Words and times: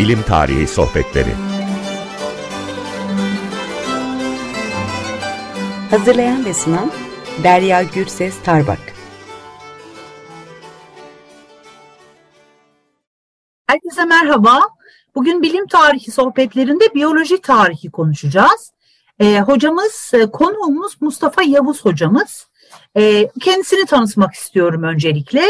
Bilim 0.00 0.22
Tarihi 0.22 0.66
Sohbetleri 0.66 1.34
Hazırlayan 5.90 6.44
ve 6.44 6.54
sunan 6.54 6.90
Derya 7.44 7.82
Gürses 7.82 8.42
Tarbak 8.44 8.78
Herkese 13.66 14.04
merhaba. 14.04 14.60
Bugün 15.14 15.42
bilim 15.42 15.66
tarihi 15.66 16.10
sohbetlerinde 16.10 16.94
biyoloji 16.94 17.40
tarihi 17.40 17.90
konuşacağız. 17.90 18.72
Ee, 19.18 19.40
hocamız, 19.40 20.10
e, 20.14 20.30
konuğumuz 20.30 20.96
Mustafa 21.00 21.42
Yavuz 21.42 21.84
hocamız. 21.84 22.49
Ee, 22.96 23.28
kendisini 23.40 23.86
tanıtmak 23.86 24.34
istiyorum 24.34 24.82
öncelikle. 24.82 25.42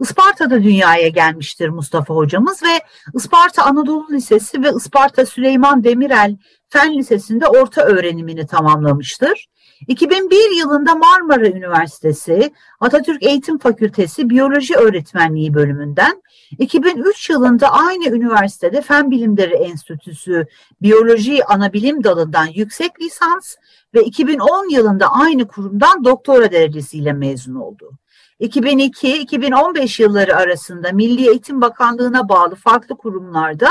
Isparta'da 0.00 0.62
dünyaya 0.62 1.08
gelmiştir 1.08 1.68
Mustafa 1.68 2.14
hocamız 2.14 2.62
ve 2.62 2.80
Isparta 3.14 3.64
Anadolu 3.64 4.06
Lisesi 4.12 4.62
ve 4.62 4.70
Isparta 4.76 5.26
Süleyman 5.26 5.84
Demirel 5.84 6.36
Fen 6.68 6.98
Lisesi'nde 6.98 7.46
orta 7.46 7.82
öğrenimini 7.82 8.46
tamamlamıştır. 8.46 9.48
2001 9.86 10.56
yılında 10.58 10.94
Marmara 10.94 11.48
Üniversitesi 11.48 12.52
Atatürk 12.80 13.22
Eğitim 13.22 13.58
Fakültesi 13.58 14.30
Biyoloji 14.30 14.76
Öğretmenliği 14.76 15.54
bölümünden 15.54 16.22
2003 16.58 17.30
yılında 17.30 17.72
aynı 17.72 18.04
üniversitede 18.08 18.82
Fen 18.82 19.10
Bilimleri 19.10 19.54
Enstitüsü 19.54 20.46
Biyoloji 20.82 21.44
Anabilim 21.44 22.04
Dalı'ndan 22.04 22.46
yüksek 22.46 23.00
lisans 23.00 23.54
ve 23.94 24.04
2010 24.04 24.70
yılında 24.70 25.12
aynı 25.12 25.48
kurumdan 25.48 26.04
doktora 26.04 26.52
derecesiyle 26.52 27.12
mezun 27.12 27.54
oldu. 27.54 27.90
2002-2015 28.40 30.02
yılları 30.02 30.36
arasında 30.36 30.92
Milli 30.92 31.28
Eğitim 31.28 31.60
Bakanlığı'na 31.60 32.28
bağlı 32.28 32.54
farklı 32.54 32.96
kurumlarda 32.96 33.68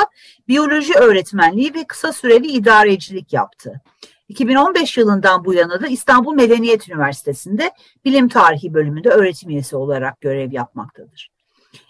biyoloji 0.47 0.93
öğretmenliği 0.93 1.73
ve 1.73 1.83
kısa 1.87 2.13
süreli 2.13 2.47
idarecilik 2.47 3.33
yaptı. 3.33 3.81
2015 4.27 4.97
yılından 4.97 5.45
bu 5.45 5.53
yana 5.53 5.81
da 5.81 5.87
İstanbul 5.87 6.33
Medeniyet 6.33 6.89
Üniversitesi'nde 6.89 7.71
Bilim 8.05 8.29
Tarihi 8.29 8.73
bölümünde 8.73 9.09
öğretim 9.09 9.49
üyesi 9.49 9.75
olarak 9.75 10.21
görev 10.21 10.51
yapmaktadır. 10.51 11.29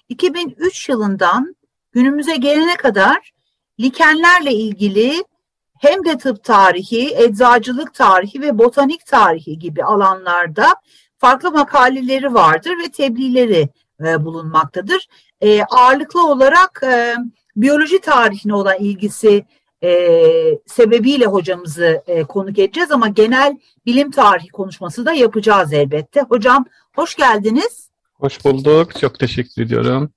2003 0.09 0.89
yılından 0.89 1.55
günümüze 1.91 2.35
gelene 2.35 2.75
kadar 2.75 3.31
likenlerle 3.79 4.53
ilgili 4.53 5.23
hem 5.79 6.05
de 6.05 6.17
tıp 6.17 6.43
tarihi, 6.43 7.15
eczacılık 7.15 7.93
tarihi 7.93 8.41
ve 8.41 8.57
botanik 8.57 9.05
tarihi 9.05 9.59
gibi 9.59 9.83
alanlarda 9.83 10.75
farklı 11.17 11.51
makaleleri 11.51 12.33
vardır 12.33 12.71
ve 12.83 12.91
tebliğleri 12.91 13.69
e, 14.05 14.25
bulunmaktadır. 14.25 15.07
E, 15.41 15.63
ağırlıklı 15.63 16.27
olarak 16.27 16.81
e, 16.83 17.15
biyoloji 17.55 18.01
tarihine 18.01 18.53
olan 18.53 18.77
ilgisi 18.79 19.45
e, 19.83 20.59
sebebiyle 20.65 21.25
hocamızı 21.25 22.03
e, 22.07 22.23
konuk 22.23 22.59
edeceğiz 22.59 22.91
ama 22.91 23.07
genel 23.07 23.57
bilim 23.85 24.11
tarihi 24.11 24.49
konuşması 24.49 25.05
da 25.05 25.13
yapacağız 25.13 25.73
elbette. 25.73 26.21
Hocam 26.21 26.65
hoş 26.95 27.15
geldiniz. 27.15 27.89
Hoş 28.13 28.45
bulduk. 28.45 28.99
Çok 28.99 29.19
teşekkür 29.19 29.61
ediyorum. 29.61 30.11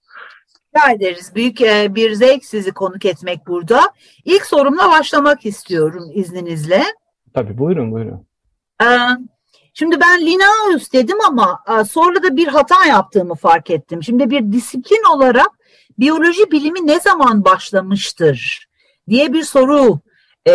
Rica 0.77 0.92
ederiz. 0.92 1.33
Büyük 1.34 1.61
e, 1.61 1.94
bir 1.94 2.12
zevk 2.12 2.44
sizi 2.44 2.72
konuk 2.72 3.05
etmek 3.05 3.47
burada. 3.47 3.83
İlk 4.25 4.47
sorumla 4.47 4.91
başlamak 4.91 5.47
istiyorum 5.47 6.11
izninizle. 6.14 6.84
Tabii 7.34 7.58
buyurun 7.58 7.92
buyurun. 7.92 8.27
Ee, 8.83 8.86
şimdi 9.74 10.00
ben 10.00 10.27
Linnaeus 10.27 10.92
dedim 10.92 11.17
ama 11.27 11.64
e, 11.69 11.84
sonra 11.84 12.22
da 12.22 12.36
bir 12.36 12.47
hata 12.47 12.86
yaptığımı 12.86 13.34
fark 13.34 13.70
ettim. 13.70 14.02
Şimdi 14.02 14.30
bir 14.30 14.52
disiplin 14.52 15.14
olarak 15.17 15.48
biyoloji 15.98 16.50
bilimi 16.50 16.86
ne 16.86 17.00
zaman 17.00 17.45
başlamıştır 17.45 18.70
diye 19.08 19.33
bir 19.33 19.42
soru 19.42 20.00
e, 20.48 20.55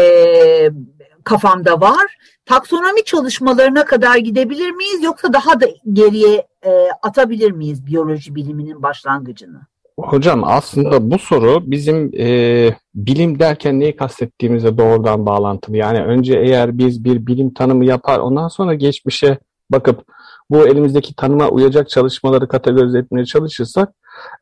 kafamda 1.24 1.82
var. 1.82 2.18
Taksonomi 2.46 3.04
çalışmalarına 3.04 3.86
kadar 3.86 4.18
gidebilir 4.18 4.72
miyiz 4.72 5.04
yoksa 5.04 5.34
daha 5.34 5.62
da 5.62 5.66
geriye 5.94 6.48
e, 6.66 6.88
atabilir 7.02 7.52
miyiz 7.52 7.86
biyoloji 7.86 8.36
biliminin 8.36 8.84
başlangıcını? 8.84 9.62
Hocam 10.00 10.44
aslında 10.44 11.12
bu 11.12 11.20
soru 11.20 11.72
bizim 11.72 12.12
e, 12.20 12.70
bilim 12.96 13.40
derken 13.40 13.80
neyi 13.80 13.96
kastettiğimize 13.96 14.78
doğrudan 14.78 15.26
bağlantılı. 15.26 15.78
Yani 15.78 16.00
önce 16.00 16.40
eğer 16.40 16.78
biz 16.78 17.04
bir 17.04 17.28
bilim 17.28 17.54
tanımı 17.54 17.86
yapar 17.86 18.20
ondan 18.20 18.48
sonra 18.48 18.74
geçmişe 18.74 19.38
bakıp 19.70 20.06
bu 20.50 20.68
elimizdeki 20.68 21.16
tanıma 21.16 21.50
uyacak 21.50 21.90
çalışmaları 21.90 22.48
kategorize 22.48 23.00
etmeye 23.00 23.26
çalışırsak 23.26 23.94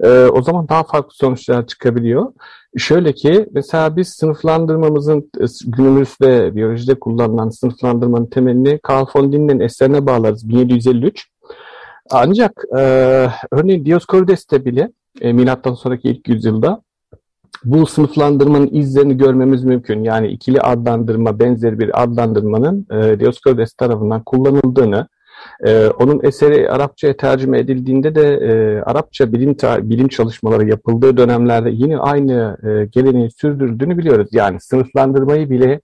e, 0.03 0.25
o 0.25 0.41
zaman 0.41 0.69
daha 0.69 0.83
farklı 0.83 1.15
sonuçlar 1.15 1.67
çıkabiliyor. 1.67 2.33
Şöyle 2.77 3.13
ki 3.13 3.45
mesela 3.51 3.95
biz 3.95 4.07
sınıflandırmamızın 4.07 5.29
günümüzde 5.65 6.55
biyolojide 6.55 6.99
kullanılan 6.99 7.49
sınıflandırmanın 7.49 8.25
temelini 8.25 8.79
Carl 8.89 9.05
von 9.15 9.31
Linné'nin 9.31 9.59
eserine 9.59 10.05
bağlarız 10.05 10.49
1753. 10.49 11.29
Ancak 12.11 12.63
e, 12.77 12.81
örneğin 13.51 13.85
Dioscorides'te 13.85 14.65
bile 14.65 14.91
e, 15.21 15.33
milattan 15.33 15.73
sonraki 15.73 16.09
ilk 16.09 16.27
yüzyılda 16.27 16.81
bu 17.63 17.85
sınıflandırmanın 17.85 18.69
izlerini 18.71 19.17
görmemiz 19.17 19.63
mümkün. 19.63 20.03
Yani 20.03 20.27
ikili 20.27 20.61
adlandırma 20.61 21.39
benzeri 21.39 21.79
bir 21.79 22.03
adlandırmanın 22.03 22.87
e, 22.91 23.19
Dioscorides 23.19 23.73
tarafından 23.73 24.23
kullanıldığını, 24.23 25.07
e, 25.65 25.87
onun 25.87 26.19
eseri 26.23 26.69
Arapçaya 26.69 27.17
tercüme 27.17 27.59
edildiğinde 27.59 28.15
de 28.15 28.21
e, 28.21 28.81
Arapça 28.81 29.33
bilim 29.33 29.55
bilim 29.89 30.07
çalışmaları 30.07 30.69
yapıldığı 30.69 31.17
dönemlerde 31.17 31.69
yine 31.73 31.97
aynı 31.97 32.57
e, 32.63 32.85
geleneği 32.85 33.31
sürdürdüğünü 33.31 33.97
biliyoruz. 33.97 34.29
Yani 34.31 34.59
sınıflandırmayı 34.59 35.49
bile 35.49 35.79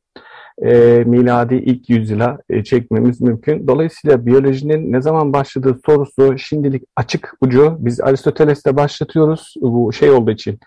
e, 0.62 1.04
miladi 1.06 1.56
ilk 1.56 1.90
yüzyıla 1.90 2.38
e, 2.50 2.64
çekmemiz 2.64 3.22
mümkün. 3.22 3.68
Dolayısıyla 3.68 4.26
biyolojinin 4.26 4.92
ne 4.92 5.02
zaman 5.02 5.34
başladığı 5.34 5.80
sorusu 5.86 6.38
şimdilik 6.38 6.84
açık 6.96 7.34
ucu. 7.42 7.78
Biz 7.80 8.02
Aristoteles'te 8.02 8.78
başlatıyoruz 8.78 9.54
bu 9.62 9.94
şey 9.94 10.12
olduğu 10.12 10.32
için. 10.32 10.60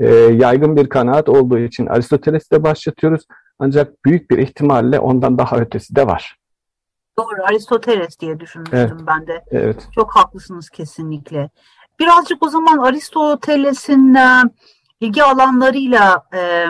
E, 0.00 0.06
yaygın 0.14 0.76
bir 0.76 0.88
kanaat 0.88 1.28
olduğu 1.28 1.58
için 1.58 1.86
Aristoteles'te 1.86 2.62
başlatıyoruz. 2.62 3.22
Ancak 3.58 4.04
büyük 4.04 4.30
bir 4.30 4.38
ihtimalle 4.38 4.98
ondan 4.98 5.38
daha 5.38 5.58
ötesi 5.58 5.96
de 5.96 6.06
var. 6.06 6.39
Doğru 7.20 7.44
Aristoteles 7.44 8.20
diye 8.20 8.40
düşünmüştüm 8.40 8.78
evet. 8.78 9.06
ben 9.06 9.26
de. 9.26 9.44
Evet. 9.50 9.88
Çok 9.94 10.16
haklısınız 10.16 10.70
kesinlikle. 10.70 11.50
Birazcık 12.00 12.42
o 12.42 12.48
zaman 12.48 12.78
Aristoteles'in 12.78 14.14
e, 14.14 14.42
ilgi 15.00 15.22
alanlarıyla 15.22 16.22
e, 16.34 16.66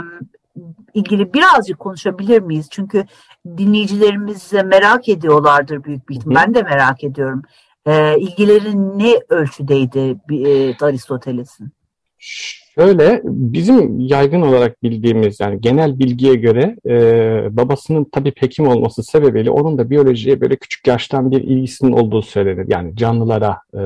ilgili 0.94 1.34
birazcık 1.34 1.78
konuşabilir 1.78 2.43
miyiz? 2.43 2.69
Çünkü 2.71 3.05
dinleyicilerimiz 3.47 4.53
merak 4.53 5.09
ediyorlardır 5.09 5.84
büyük 5.84 6.09
bir 6.09 6.16
ihtimal. 6.16 6.34
Ben 6.34 6.55
de 6.55 6.62
merak 6.62 7.05
ediyorum. 7.05 7.43
E, 7.87 8.19
ilgileri 8.19 8.99
ne 8.99 9.21
ölçüdeydi 9.28 10.17
e, 10.31 10.77
Aristoteles'in? 10.84 11.72
Şöyle 12.75 13.20
bizim 13.25 14.00
yaygın 14.00 14.42
olarak 14.42 14.82
bildiğimiz 14.82 15.41
yani 15.41 15.60
genel 15.60 15.98
bilgiye 15.98 16.34
göre 16.34 16.76
e, 16.88 17.56
babasının 17.56 18.04
tabii 18.04 18.32
hekim 18.36 18.69
olması 18.69 19.03
sebebiyle 19.03 19.50
onun 19.50 19.78
da 19.78 19.91
biyolojiye 19.91 20.41
böyle 20.41 20.56
küçük 20.56 20.86
yaştan 20.86 21.31
bir 21.31 21.41
ilgisinin 21.41 21.92
olduğu 21.92 22.22
söylenir. 22.22 22.66
Yani 22.69 22.97
canlılara 22.97 23.58
e, 23.75 23.78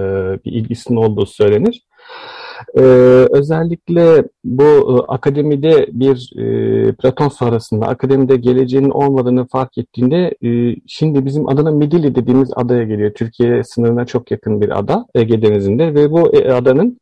bir 0.45 0.53
ilgisinin 0.53 0.97
olduğu 0.97 1.27
söylenir. 1.27 1.83
Ee, 2.79 2.81
özellikle 3.31 4.25
bu 4.45 4.63
e, 4.63 5.13
akademide 5.13 5.87
bir 5.93 6.33
e, 6.39 6.93
Platon 6.93 7.29
sonrasında 7.29 7.87
akademide 7.87 8.37
geleceğinin 8.37 8.91
olmadığını 8.91 9.47
fark 9.47 9.79
ettiğinde 9.79 10.35
e, 10.45 10.77
şimdi 10.87 11.25
bizim 11.25 11.49
adına 11.49 11.71
Midilli 11.71 12.15
dediğimiz 12.15 12.51
adaya 12.57 12.85
geliyor. 12.85 13.15
Türkiye 13.15 13.65
sınırına 13.65 14.07
çok 14.07 14.31
yakın 14.31 14.61
bir 14.61 14.79
ada 14.79 15.07
Ege 15.15 15.43
Denizi'nde 15.43 15.95
ve 15.95 16.11
bu 16.11 16.37
e, 16.37 16.53
adanın 16.53 17.01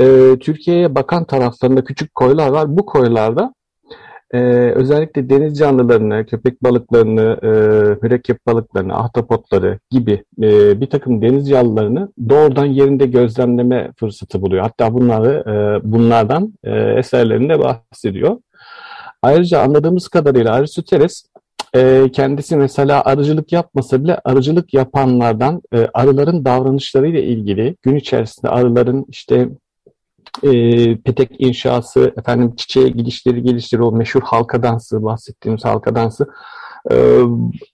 e, 0.00 0.36
Türkiye'ye 0.40 0.94
bakan 0.94 1.24
taraflarında 1.24 1.84
küçük 1.84 2.14
koylar 2.14 2.48
var. 2.48 2.76
Bu 2.76 2.86
koylarda 2.86 3.54
e, 4.34 4.38
özellikle 4.74 5.30
deniz 5.30 5.58
canlılarını, 5.58 6.26
köpek 6.26 6.62
balıklarını, 6.62 7.38
e, 7.42 7.48
mürekkep 8.02 8.46
balıklarını, 8.46 8.94
ahtapotları 8.96 9.78
gibi 9.90 10.24
e, 10.42 10.80
bir 10.80 10.86
takım 10.86 11.22
deniz 11.22 11.48
canlılarını 11.48 12.12
doğrudan 12.28 12.66
yerinde 12.66 13.06
gözlemleme 13.06 13.92
fırsatı 14.00 14.42
buluyor. 14.42 14.62
Hatta 14.62 14.94
bunları 14.94 15.44
e, 15.46 15.90
bunlardan 15.92 16.54
e, 16.64 16.70
eserlerinde 16.80 17.58
bahsediyor. 17.58 18.36
Ayrıca 19.22 19.60
anladığımız 19.60 20.08
kadarıyla 20.08 20.54
Aristoteles 20.54 21.24
e, 21.76 22.10
kendisi 22.12 22.56
mesela 22.56 23.02
arıcılık 23.04 23.52
yapmasa 23.52 24.04
bile 24.04 24.20
arıcılık 24.24 24.74
yapanlardan 24.74 25.62
e, 25.74 25.88
arıların 25.94 26.44
davranışlarıyla 26.44 27.20
ilgili 27.20 27.76
gün 27.82 27.96
içerisinde 27.96 28.48
arıların 28.50 29.04
işte 29.08 29.48
e, 30.42 30.50
petek 30.96 31.30
inşası, 31.38 32.14
efendim 32.18 32.56
çiçeğe 32.56 32.88
gidişleri 32.88 33.42
gelişleri, 33.42 33.82
o 33.82 33.92
meşhur 33.92 34.22
halka 34.22 34.62
dansı, 34.62 35.02
bahsettiğimiz 35.04 35.64
halka 35.64 35.94
dansı 35.94 36.28
e, 36.90 37.20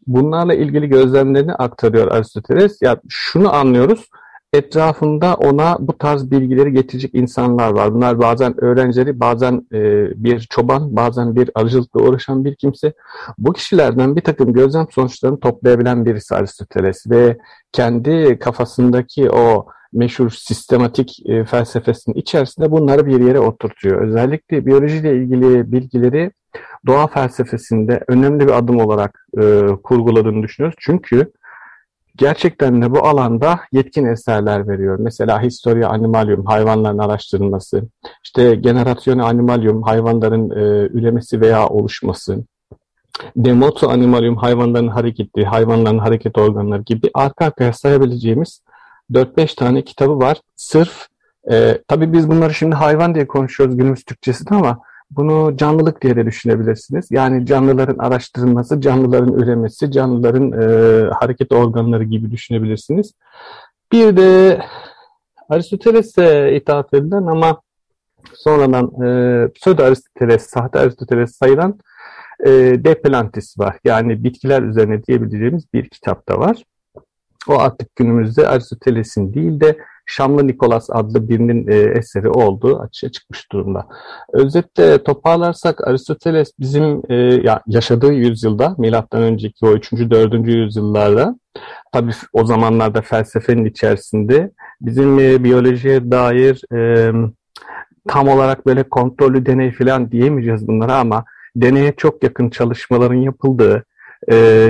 bunlarla 0.06 0.55
ilgili 0.55 0.88
gözlemlerini 0.88 1.55
aktarıyor 1.55 2.12
Aristoteles. 2.12 2.82
Ya 2.82 3.00
şunu 3.08 3.55
anlıyoruz, 3.55 4.08
etrafında 4.56 5.35
ona 5.35 5.76
bu 5.81 5.99
tarz 5.99 6.31
bilgileri 6.31 6.73
getirecek 6.73 7.14
insanlar 7.14 7.70
var. 7.70 7.94
Bunlar 7.94 8.19
bazen 8.19 8.64
öğrencileri, 8.64 9.20
bazen 9.20 9.67
e, 9.73 9.81
bir 10.25 10.41
çoban, 10.41 10.97
bazen 10.97 11.37
bir 11.37 11.50
arıcılıkla 11.55 12.00
uğraşan 12.00 12.44
bir 12.44 12.55
kimse. 12.55 12.93
Bu 13.38 13.53
kişilerden 13.53 14.17
bir 14.17 14.20
takım 14.20 14.53
gözlem 14.53 14.87
sonuçlarını 14.91 15.41
toplayabilen 15.41 16.06
birisi 16.06 16.35
Aristoteles 16.35 17.11
ve 17.11 17.38
kendi 17.73 18.38
kafasındaki 18.38 19.31
o 19.31 19.67
meşhur 19.93 20.31
sistematik 20.31 21.29
e, 21.29 21.44
felsefesinin 21.44 22.17
içerisinde 22.17 22.70
bunları 22.70 23.06
bir 23.06 23.20
yere 23.20 23.41
oturtuyor. 23.41 24.08
Özellikle 24.08 24.67
biyolojiyle 24.67 25.17
ilgili 25.17 25.73
bilgileri 25.73 26.31
doğa 26.87 27.06
felsefesinde 27.06 28.05
önemli 28.08 28.47
bir 28.47 28.58
adım 28.58 28.81
olarak 28.81 29.26
e, 29.38 29.67
kurguladığını 29.82 30.43
düşünüyoruz. 30.43 30.76
Çünkü 30.81 31.32
gerçekten 32.16 32.82
de 32.82 32.90
bu 32.90 33.06
alanda 33.06 33.60
yetkin 33.72 34.04
eserler 34.04 34.68
veriyor. 34.68 34.98
Mesela 34.98 35.42
Historia 35.42 35.88
Animalium, 35.88 36.44
hayvanların 36.46 36.98
araştırılması, 36.98 37.82
işte 38.24 38.54
Generatione 38.54 39.22
Animalium, 39.22 39.82
hayvanların 39.82 40.50
e, 40.50 40.88
üremesi 40.98 41.40
veya 41.40 41.68
oluşması, 41.68 42.44
Demoto 43.36 43.88
Animalium, 43.88 44.36
hayvanların 44.36 44.88
hareketi, 44.88 45.44
hayvanların 45.44 45.98
hareket 45.98 46.38
organları 46.38 46.82
gibi 46.82 47.10
arka 47.14 47.44
arkaya 47.44 47.72
sayabileceğimiz 47.72 48.62
4-5 49.12 49.54
tane 49.54 49.84
kitabı 49.84 50.19
var. 50.19 50.40
Sırf, 50.56 51.06
e, 51.50 51.78
tabii 51.88 52.12
biz 52.12 52.28
bunları 52.28 52.54
şimdi 52.54 52.74
hayvan 52.74 53.14
diye 53.14 53.26
konuşuyoruz 53.26 53.76
günümüz 53.76 54.04
Türkçesinde 54.04 54.54
ama 54.54 54.78
bunu 55.11 55.56
canlılık 55.56 56.03
diye 56.03 56.17
de 56.17 56.26
düşünebilirsiniz. 56.26 57.06
Yani 57.11 57.47
canlıların 57.47 57.99
araştırılması, 57.99 58.81
canlıların 58.81 59.32
üremesi, 59.32 59.91
canlıların 59.91 60.53
e, 60.53 60.67
hareket 61.11 61.53
organları 61.53 62.05
gibi 62.05 62.31
düşünebilirsiniz. 62.31 63.12
Bir 63.93 64.17
de 64.17 64.61
Aristoteles'e 65.49 66.56
ithaf 66.56 66.94
edilen 66.94 67.26
ama 67.26 67.61
sonradan 68.35 69.03
e, 69.05 69.49
pseudo 69.53 69.82
Aristoteles, 69.82 70.47
sahte 70.47 70.79
Aristoteles 70.79 71.37
sayılan 71.37 71.79
e, 72.47 72.50
De 72.85 73.03
Plantis 73.03 73.58
var. 73.58 73.79
Yani 73.85 74.25
bitkiler 74.25 74.62
üzerine 74.62 75.05
diyebileceğimiz 75.05 75.73
bir 75.75 75.88
kitap 75.88 76.29
da 76.29 76.38
var. 76.38 76.64
O 77.49 77.58
artık 77.58 77.97
günümüzde 77.97 78.49
Aristoteles'in 78.49 79.35
değil 79.35 79.61
de 79.61 79.79
Şamlı 80.06 80.47
Nikolas 80.47 80.91
adlı 80.91 81.29
birinin 81.29 81.69
e, 81.69 81.75
eseri 81.99 82.29
olduğu 82.29 82.81
açığa 82.81 83.11
çıkmış 83.11 83.53
durumda. 83.53 83.87
Özetle 84.32 85.03
toparlarsak 85.03 85.88
Aristoteles 85.88 86.53
bizim 86.61 87.03
e, 87.08 87.14
ya, 87.17 87.62
yaşadığı 87.67 88.12
yüzyılda 88.12 88.75
milattan 88.79 89.23
önceki 89.23 89.67
o 89.67 89.73
3. 89.73 89.93
4. 89.93 90.47
yüzyıllarda 90.49 91.38
tabii 91.93 92.12
o 92.32 92.44
zamanlarda 92.44 93.03
felsefenin 93.03 93.64
içerisinde 93.64 94.50
bizim 94.81 95.19
e, 95.19 95.44
biyolojiye 95.44 96.11
dair 96.11 96.75
e, 96.75 97.12
tam 98.08 98.29
olarak 98.29 98.67
böyle 98.67 98.82
kontrollü 98.82 99.47
deney 99.47 99.73
falan 99.73 100.12
diyemeyeceğiz 100.12 100.69
bunlara 100.69 100.97
ama 100.99 101.25
deneye 101.56 101.93
çok 101.97 102.23
yakın 102.25 102.50
çalışmaların 102.50 103.14
yapıldığı 103.14 103.85
e, 104.32 104.69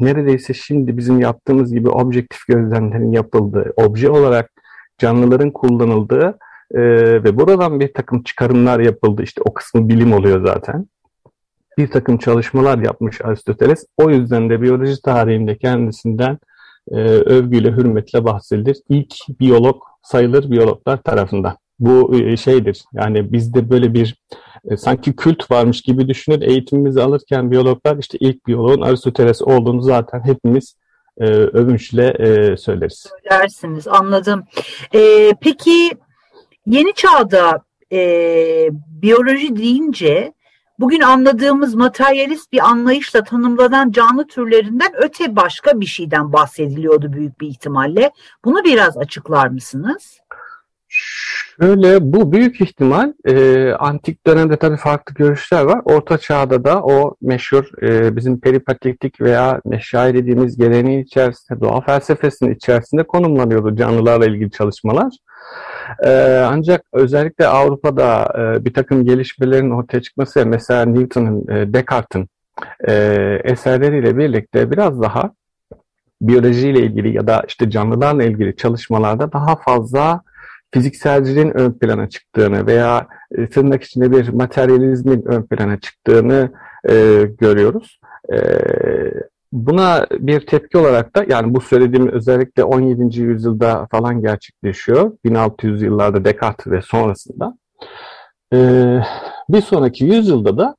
neredeyse 0.00 0.54
şimdi 0.54 0.96
bizim 0.96 1.20
yaptığımız 1.20 1.74
gibi 1.74 1.88
objektif 1.88 2.46
gözlemlerin 2.46 3.12
yapıldığı, 3.12 3.72
obje 3.76 4.10
olarak 4.10 4.50
canlıların 4.98 5.50
kullanıldığı 5.50 6.38
e, 6.74 6.80
ve 7.24 7.36
buradan 7.36 7.80
bir 7.80 7.94
takım 7.94 8.22
çıkarımlar 8.22 8.80
yapıldı. 8.80 9.22
İşte 9.22 9.42
o 9.44 9.54
kısmı 9.54 9.88
bilim 9.88 10.12
oluyor 10.12 10.46
zaten. 10.46 10.86
Bir 11.78 11.90
takım 11.90 12.18
çalışmalar 12.18 12.78
yapmış 12.78 13.20
Aristoteles. 13.20 13.86
O 13.96 14.10
yüzden 14.10 14.50
de 14.50 14.62
biyoloji 14.62 15.02
tarihinde 15.02 15.58
kendisinden 15.58 16.38
e, 16.90 16.96
övgüyle, 17.08 17.70
hürmetle 17.70 18.24
bahsedilir. 18.24 18.76
İlk 18.88 19.14
biyolog 19.40 19.82
sayılır 20.02 20.50
biyologlar 20.50 21.02
tarafından. 21.02 21.56
Bu 21.78 22.16
e, 22.16 22.36
şeydir. 22.36 22.84
Yani 22.92 23.32
bizde 23.32 23.70
böyle 23.70 23.94
bir 23.94 24.16
e, 24.70 24.76
sanki 24.76 25.16
kült 25.16 25.50
varmış 25.50 25.82
gibi 25.82 26.08
düşünür. 26.08 26.42
Eğitimimizi 26.42 27.02
alırken 27.02 27.50
biyologlar 27.50 27.96
işte 27.96 28.18
ilk 28.20 28.46
biyoloğun 28.46 28.80
Aristoteles 28.80 29.42
olduğunu 29.42 29.82
zaten 29.82 30.20
hepimiz 30.24 30.74
e, 31.20 31.24
övünçle 31.26 32.06
e, 32.18 32.56
söyleriz. 32.56 33.06
Söylersiniz 33.22 33.88
anladım. 33.88 34.44
E, 34.94 35.32
peki 35.40 35.90
yeni 36.66 36.92
çağda 36.94 37.62
e, 37.92 37.98
biyoloji 39.02 39.56
deyince 39.56 40.32
bugün 40.78 41.00
anladığımız 41.00 41.74
materyalist 41.74 42.52
bir 42.52 42.68
anlayışla 42.68 43.24
tanımlanan 43.24 43.90
canlı 43.90 44.26
türlerinden 44.26 44.92
öte 44.94 45.36
başka 45.36 45.80
bir 45.80 45.86
şeyden 45.86 46.32
bahsediliyordu 46.32 47.12
büyük 47.12 47.40
bir 47.40 47.48
ihtimalle. 47.48 48.10
Bunu 48.44 48.64
biraz 48.64 48.96
açıklar 48.96 49.48
mısınız? 49.48 50.20
Şöyle 51.60 52.12
bu 52.12 52.32
büyük 52.32 52.60
ihtimal 52.60 53.12
e, 53.24 53.72
antik 53.72 54.26
dönemde 54.26 54.56
tabii 54.56 54.76
farklı 54.76 55.14
görüşler 55.14 55.62
var. 55.62 55.80
Orta 55.84 56.18
çağda 56.18 56.64
da 56.64 56.82
o 56.82 57.16
meşhur 57.22 57.82
e, 57.82 58.16
bizim 58.16 58.40
peripatiklik 58.40 59.20
veya 59.20 59.60
meşair 59.64 60.14
dediğimiz 60.14 60.56
geleneğin 60.56 61.02
içerisinde, 61.04 61.60
doğa 61.60 61.80
felsefesinin 61.80 62.54
içerisinde 62.54 63.02
konumlanıyordu 63.02 63.76
canlılarla 63.76 64.26
ilgili 64.26 64.50
çalışmalar. 64.50 65.12
E, 66.04 66.10
ancak 66.50 66.82
özellikle 66.92 67.46
Avrupa'da 67.46 68.26
e, 68.38 68.64
bir 68.64 68.74
takım 68.74 69.04
gelişmelerin 69.04 69.70
ortaya 69.70 70.02
çıkması, 70.02 70.46
mesela 70.46 70.84
Newton'un, 70.84 71.48
e, 71.48 71.72
Descartes'in 71.72 72.28
e, 72.88 72.92
eserleriyle 73.44 74.16
birlikte 74.16 74.70
biraz 74.70 75.02
daha 75.02 75.30
biyolojiyle 76.20 76.80
ilgili 76.80 77.16
ya 77.16 77.26
da 77.26 77.44
işte 77.48 77.70
canlılarla 77.70 78.24
ilgili 78.24 78.56
çalışmalarda 78.56 79.32
daha 79.32 79.56
fazla 79.56 80.22
fizikselciliğin 80.70 81.58
ön 81.58 81.72
plana 81.72 82.08
çıktığını 82.08 82.66
veya 82.66 83.06
e, 83.38 83.48
tırnak 83.48 83.82
içinde 83.82 84.12
bir 84.12 84.28
materyalizmin 84.28 85.22
ön 85.26 85.42
plana 85.42 85.80
çıktığını 85.80 86.52
e, 86.90 86.94
görüyoruz. 87.38 88.00
E, 88.32 88.38
buna 89.52 90.06
bir 90.10 90.46
tepki 90.46 90.78
olarak 90.78 91.16
da 91.16 91.24
yani 91.28 91.54
bu 91.54 91.60
söylediğim 91.60 92.08
özellikle 92.08 92.64
17. 92.64 93.20
yüzyılda 93.20 93.86
falan 93.90 94.22
gerçekleşiyor. 94.22 95.12
1600 95.24 95.82
yıllarda 95.82 96.24
Descartes 96.24 96.72
ve 96.72 96.82
sonrasında. 96.82 97.58
E, 98.52 98.58
bir 99.48 99.60
sonraki 99.60 100.04
yüzyılda 100.04 100.58
da 100.58 100.76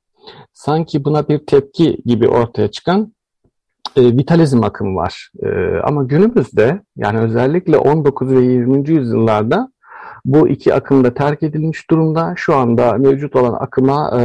sanki 0.54 1.06
buna 1.06 1.28
bir 1.28 1.46
tepki 1.46 1.98
gibi 2.06 2.28
ortaya 2.28 2.72
çıkan 2.72 3.14
e, 3.96 4.02
vitalizm 4.02 4.64
akımı 4.64 4.96
var. 4.96 5.32
E, 5.44 5.50
ama 5.84 6.04
günümüzde 6.04 6.82
yani 6.98 7.20
özellikle 7.20 7.78
19 7.78 8.32
ve 8.32 8.42
20. 8.42 8.90
yüzyıllarda 8.90 9.72
bu 10.26 10.48
iki 10.48 10.74
akım 10.74 11.04
da 11.04 11.14
terk 11.14 11.44
edilmiş 11.44 11.90
durumda. 11.90 12.34
Şu 12.38 12.56
anda 12.56 12.94
mevcut 12.94 13.36
olan 13.36 13.54
akıma 13.54 14.10
e, 14.20 14.22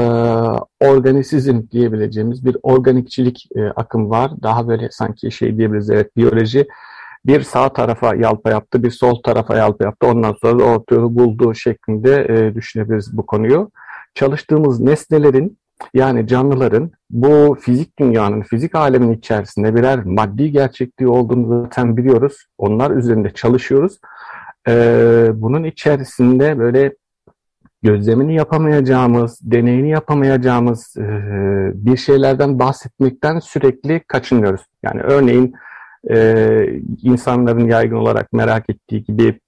organisizm 0.87 1.63
diyebileceğimiz 1.71 2.45
bir 2.45 2.57
organikçilik 2.63 3.49
e, 3.57 3.65
akım 3.67 4.11
var. 4.11 4.31
Daha 4.43 4.69
böyle 4.69 4.89
sanki 4.91 5.31
şey 5.31 5.59
diyebiliriz 5.59 5.91
evet 5.91 6.17
biyoloji 6.17 6.67
bir 7.27 7.41
sağ 7.41 7.69
tarafa 7.69 8.15
yalpa 8.15 8.51
yaptı, 8.51 8.83
bir 8.83 8.91
sol 8.91 9.23
tarafa 9.23 9.57
yalpa 9.57 9.85
yaptı. 9.85 10.07
Ondan 10.07 10.33
sonra 10.41 10.59
da 10.59 10.65
orta 10.65 10.95
yolu 10.95 11.17
bulduğu 11.17 11.55
şeklinde 11.55 12.27
e, 12.29 12.55
düşünebiliriz 12.55 13.17
bu 13.17 13.27
konuyu. 13.27 13.71
Çalıştığımız 14.15 14.81
nesnelerin 14.81 15.59
yani 15.95 16.27
canlıların 16.27 16.91
bu 17.11 17.57
fizik 17.61 17.99
dünyanın, 17.99 18.43
fizik 18.43 18.75
alemin 18.75 19.13
içerisinde 19.13 19.75
birer 19.75 20.05
maddi 20.05 20.51
gerçekliği 20.51 21.09
olduğunu 21.09 21.63
zaten 21.63 21.97
biliyoruz. 21.97 22.47
Onlar 22.59 22.91
üzerinde 22.91 23.31
çalışıyoruz. 23.31 23.99
Ee, 24.69 25.29
bunun 25.35 25.65
içerisinde 25.65 26.59
böyle 26.59 26.95
gözlemini 27.83 28.35
yapamayacağımız, 28.35 29.39
deneyini 29.43 29.91
yapamayacağımız 29.91 30.97
e, 30.97 31.05
bir 31.75 31.97
şeylerden 31.97 32.59
bahsetmekten 32.59 33.39
sürekli 33.39 34.01
kaçınıyoruz. 34.01 34.61
Yani 34.83 35.01
örneğin 35.01 35.55
e, 36.11 36.81
insanların 37.03 37.69
yaygın 37.69 37.97
olarak 37.97 38.33
merak 38.33 38.71
ettiği 38.71 39.05
gibi 39.05 39.41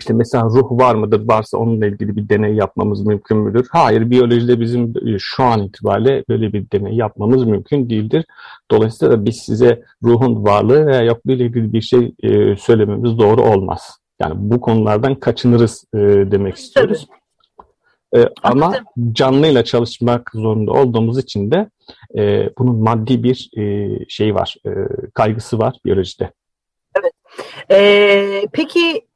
işte 0.00 0.14
mesela 0.14 0.44
ruh 0.44 0.70
var 0.70 0.94
mıdır? 0.94 1.28
Varsa 1.28 1.58
onunla 1.58 1.86
ilgili 1.86 2.16
bir 2.16 2.28
deney 2.28 2.54
yapmamız 2.54 3.06
mümkün 3.06 3.38
müdür? 3.38 3.66
Hayır, 3.70 4.10
biyolojide 4.10 4.60
bizim 4.60 4.94
e, 5.06 5.18
şu 5.18 5.44
an 5.44 5.62
itibariyle 5.62 6.24
böyle 6.28 6.52
bir 6.52 6.70
deney 6.70 6.94
yapmamız 6.94 7.44
mümkün 7.44 7.90
değildir. 7.90 8.24
Dolayısıyla 8.70 9.24
biz 9.24 9.36
size 9.36 9.82
ruhun 10.02 10.44
varlığı 10.44 10.86
veya 10.86 11.02
yokluğu 11.02 11.32
ile 11.32 11.44
ilgili 11.44 11.72
bir 11.72 11.80
şey 11.80 12.14
e, 12.22 12.56
söylememiz 12.56 13.18
doğru 13.18 13.42
olmaz. 13.42 14.03
Yani 14.20 14.34
bu 14.36 14.60
konulardan 14.60 15.14
kaçınırız 15.14 15.84
e, 15.94 15.98
demek 16.30 16.56
istiyoruz. 16.56 17.06
E, 18.16 18.28
ama 18.42 18.74
canlıyla 19.12 19.64
çalışmak 19.64 20.30
zorunda 20.34 20.72
olduğumuz 20.72 21.18
için 21.18 21.50
de 21.50 21.70
e, 22.18 22.50
bunun 22.58 22.76
maddi 22.76 23.22
bir 23.22 23.50
e, 23.56 23.88
şey 24.08 24.34
var, 24.34 24.56
e, 24.66 24.70
kaygısı 25.14 25.58
var 25.58 25.76
biyolojide. 25.84 26.32
Evet. 27.00 27.12
E, 27.70 28.48
peki 28.52 29.06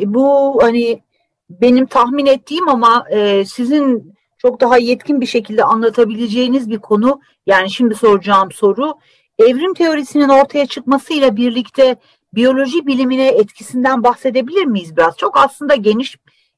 e, 0.00 0.14
bu 0.14 0.58
hani 0.62 1.02
benim 1.50 1.86
tahmin 1.86 2.26
ettiğim 2.26 2.68
ama 2.68 3.04
e, 3.10 3.44
sizin 3.44 4.14
çok 4.38 4.60
daha 4.60 4.78
yetkin 4.78 5.20
bir 5.20 5.26
şekilde 5.26 5.64
anlatabileceğiniz 5.64 6.70
bir 6.70 6.78
konu. 6.78 7.20
Yani 7.46 7.70
şimdi 7.70 7.94
soracağım 7.94 8.52
soru 8.52 8.94
evrim 9.38 9.74
teorisinin 9.74 10.28
ortaya 10.28 10.66
çıkmasıyla 10.66 11.36
birlikte 11.36 11.96
biyoloji 12.36 12.86
bilimine 12.86 13.28
etkisinden 13.28 14.02
bahsedebilir 14.02 14.64
miyiz 14.64 14.96
biraz? 14.96 15.16
Çok 15.16 15.36
aslında 15.36 15.74
geniş 15.74 16.16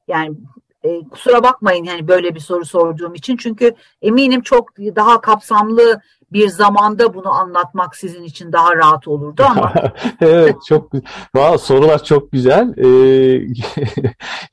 yani 0.09 0.37
e, 0.83 1.09
kusura 1.09 1.43
bakmayın 1.43 1.85
yani 1.85 2.09
böyle 2.09 2.35
bir 2.35 2.41
soru 2.41 2.65
sorduğum 2.65 3.15
için 3.15 3.37
çünkü 3.37 3.75
eminim 4.03 4.41
çok 4.41 4.79
daha 4.79 5.21
kapsamlı 5.21 6.01
bir 6.33 6.49
zamanda 6.49 7.15
bunu 7.15 7.31
anlatmak 7.31 7.97
sizin 7.97 8.23
için 8.23 8.53
daha 8.53 8.77
rahat 8.77 9.09
olurdu 9.09 9.43
ama. 9.51 9.73
evet 10.21 10.57
çok 10.69 10.93
Vallahi 11.35 11.59
sorular 11.59 12.05
çok 12.05 12.33
güzel. 12.33 12.75
Ee, 12.79 13.47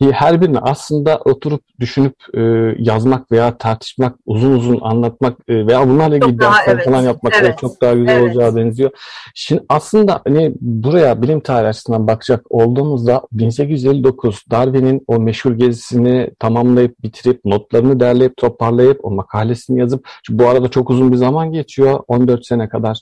her 0.12 0.42
birini 0.42 0.60
aslında 0.60 1.22
oturup 1.26 1.62
düşünüp 1.80 2.16
e, 2.34 2.42
yazmak 2.78 3.32
veya 3.32 3.58
tartışmak, 3.58 4.16
uzun 4.26 4.52
uzun 4.52 4.80
anlatmak 4.82 5.38
e, 5.48 5.68
veya 5.68 5.90
bunlarla 5.90 6.18
ilgili 6.18 6.40
dersler 6.40 6.74
evet, 6.76 6.86
falan 6.86 7.02
yapmak 7.02 7.34
evet, 7.42 7.58
çok 7.58 7.82
daha 7.82 7.94
güzel 7.94 8.16
evet. 8.16 8.24
olacağı 8.24 8.56
benziyor. 8.56 8.92
Şimdi 9.36 9.64
aslında 9.70 10.22
hani 10.28 10.54
buraya 10.62 11.22
bilim 11.22 11.40
tarihi 11.40 11.70
açısından 11.70 12.08
bakacak 12.08 12.46
olduğumuzda 12.50 13.22
1859 13.32 14.44
Darwin'in 14.52 15.04
o 15.08 15.20
meşhur 15.20 15.52
gezisini 15.52 16.30
tamamlayıp 16.40 17.04
bitirip 17.04 17.46
notlarını 17.46 18.00
derleyip 18.00 18.38
toparlayıp 18.38 19.06
o 19.06 19.12
makalesini 19.12 19.80
yazıp 19.80 20.08
bu 20.30 20.48
arada 20.48 20.68
çok 20.68 20.90
uzun 20.90 21.12
bir 21.12 21.18
zaman 21.18 21.52
geçti 21.52 21.65
geçiyor 21.66 22.00
14 22.08 22.46
sene 22.46 22.70
kadar. 22.70 23.00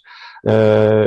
E, 0.48 0.52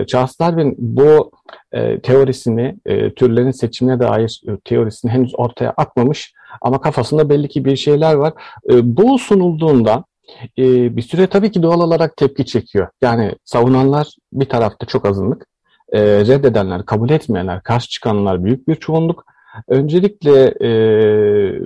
Charles 0.07 0.41
Darwin 0.41 0.75
bu 0.79 1.31
e, 1.73 2.01
teorisini, 2.01 2.77
e, 2.87 3.15
türlerin 3.15 3.51
seçimine 3.51 4.01
dair 4.01 4.43
e, 4.49 4.57
teorisini 4.65 5.11
henüz 5.11 5.33
ortaya 5.39 5.75
atmamış 5.77 6.33
ama 6.61 6.81
kafasında 6.81 7.29
belli 7.29 7.49
ki 7.49 7.65
bir 7.65 7.77
şeyler 7.77 8.15
var. 8.15 8.33
E, 8.71 8.97
bu 8.97 9.19
sunulduğunda 9.19 10.05
e, 10.59 10.97
bir 10.97 11.03
süre 11.03 11.27
tabii 11.27 11.51
ki 11.51 11.63
doğal 11.63 11.81
olarak 11.81 12.17
tepki 12.17 12.47
çekiyor. 12.47 12.89
Yani 13.03 13.35
savunanlar 13.45 14.17
bir 14.33 14.49
tarafta 14.49 14.87
çok 14.87 15.07
azınlık, 15.07 15.47
e, 15.93 16.01
reddedenler, 16.01 16.85
kabul 16.87 17.11
etmeyenler, 17.11 17.63
karşı 17.63 17.89
çıkanlar 17.89 18.45
büyük 18.45 18.69
bir 18.69 18.75
çoğunluk. 18.75 19.25
Öncelikle 19.69 20.55
e, 20.63 20.71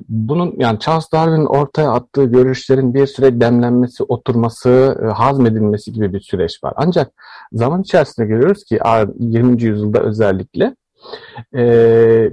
bunun 0.09 0.55
yani 0.59 0.79
Charles 0.79 1.13
Darwin'in 1.13 1.47
ortaya 1.47 1.91
attığı 1.91 2.25
görüşlerin 2.25 2.95
bir 2.95 3.07
süre 3.07 3.41
demlenmesi, 3.41 4.05
oturması, 4.05 4.99
e, 5.03 5.07
hazmedilmesi 5.07 5.93
gibi 5.93 6.13
bir 6.13 6.21
süreç 6.21 6.65
var. 6.65 6.73
Ancak 6.77 7.13
zaman 7.53 7.83
içerisinde 7.83 8.27
görüyoruz 8.27 8.65
ki 8.65 8.79
20. 9.19 9.63
yüzyılda 9.63 10.01
özellikle 10.01 10.75
e, 11.57 12.31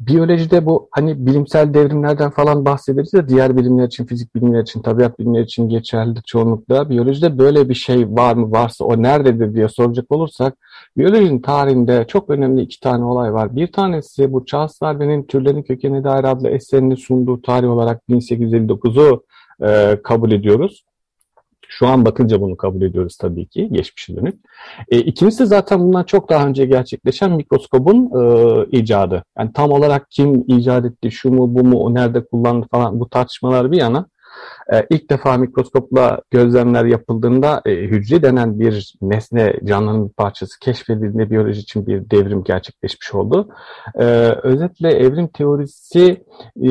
biyolojide 0.00 0.66
bu 0.66 0.88
hani 0.90 1.26
bilimsel 1.26 1.74
devrimlerden 1.74 2.30
falan 2.30 2.64
bahsederiz 2.64 3.12
de 3.12 3.28
diğer 3.28 3.56
bilimler 3.56 3.86
için, 3.86 4.06
fizik 4.06 4.34
bilimler 4.34 4.62
için, 4.62 4.82
tabiat 4.82 5.18
bilimler 5.18 5.40
için 5.42 5.68
geçerli 5.68 6.22
çoğunlukla. 6.26 6.90
Biyolojide 6.90 7.38
böyle 7.38 7.68
bir 7.68 7.74
şey 7.74 8.08
var 8.08 8.34
mı? 8.34 8.52
Varsa 8.52 8.84
o 8.84 9.02
nerededir 9.02 9.54
diye 9.54 9.68
soracak 9.68 10.12
olursak 10.12 10.54
biyolojinin 10.96 11.40
tarihinde 11.40 12.04
çok 12.08 12.30
önemli 12.30 12.62
iki 12.62 12.80
tane 12.80 13.04
olay 13.04 13.32
var. 13.32 13.56
Bir 13.56 13.72
tanesi 13.72 14.32
bu 14.32 14.44
Charles 14.46 14.80
Darwin'in 14.80 15.22
Türlerin 15.22 15.62
Kökeni 15.62 16.04
Dair 16.04 16.24
adlı 16.24 16.48
eserini 16.48 16.96
sunduğu 16.96 17.42
tarih 17.42 17.68
olarak 17.68 18.02
1859'u 18.10 19.24
e, 19.62 20.02
kabul 20.02 20.32
ediyoruz. 20.32 20.84
Şu 21.78 21.86
an 21.86 22.04
bakınca 22.04 22.40
bunu 22.40 22.56
kabul 22.56 22.82
ediyoruz 22.82 23.16
tabii 23.16 23.46
ki 23.46 23.68
geçmişe 23.72 24.16
dönük. 24.16 24.34
E, 24.88 24.98
ikincisi 24.98 25.46
zaten 25.46 25.80
bundan 25.80 26.04
çok 26.04 26.30
daha 26.30 26.46
önce 26.46 26.66
gerçekleşen 26.66 27.32
mikroskobun 27.32 28.10
e, 28.20 28.78
icadı. 28.78 29.24
Yani 29.38 29.52
tam 29.52 29.70
olarak 29.70 30.10
kim 30.10 30.44
icat 30.48 30.84
etti, 30.84 31.10
şu 31.10 31.30
mu 31.30 31.54
bu 31.54 31.64
mu, 31.64 31.80
o 31.80 31.94
nerede 31.94 32.24
kullandı 32.24 32.66
falan 32.70 33.00
bu 33.00 33.08
tartışmalar 33.08 33.72
bir 33.72 33.76
yana. 33.76 34.06
E, 34.72 34.86
ilk 34.90 35.10
defa 35.10 35.36
mikroskopla 35.36 36.20
gözlemler 36.30 36.84
yapıldığında 36.84 37.62
e, 37.66 37.70
hücre 37.70 38.22
denen 38.22 38.60
bir 38.60 38.94
nesne 39.02 39.54
canlının 39.64 40.08
bir 40.08 40.12
parçası 40.12 40.58
keşfedildiğinde 40.58 41.30
biyoloji 41.30 41.60
için 41.60 41.86
bir 41.86 42.10
devrim 42.10 42.44
gerçekleşmiş 42.44 43.14
oldu. 43.14 43.48
E, 43.94 44.04
özetle 44.42 44.88
evrim 44.88 45.28
teorisi 45.28 46.24
e, 46.62 46.70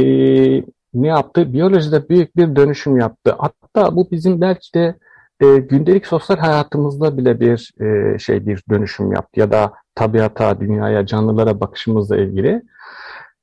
ne 0.94 1.08
yaptı? 1.08 1.54
Biyolojide 1.54 2.10
büyük 2.10 2.38
bir 2.38 2.56
dönüşüm 2.56 2.98
yaptı. 2.98 3.36
Hatta 3.38 3.96
bu 3.96 4.12
bizim 4.12 4.42
belki 4.42 4.74
de 4.74 4.96
e, 5.42 5.58
gündelik 5.58 6.08
sosyal 6.08 6.38
hayatımızda 6.38 7.18
bile 7.18 7.40
bir 7.40 7.72
e, 7.82 8.20
şey 8.20 8.48
bir 8.48 8.64
dönüşüm 8.70 9.12
yaptı 9.12 9.40
ya 9.40 9.52
da 9.52 9.74
tabiata, 9.96 10.60
dünyaya, 10.60 11.06
canlılara 11.06 11.60
bakışımızla 11.60 12.18
ilgili. 12.18 12.62